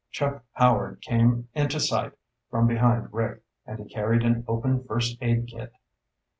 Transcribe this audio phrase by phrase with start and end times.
[0.09, 2.13] Chuck Howard came into sight
[2.49, 5.73] from behind Rick, and he carried an open first aid kit.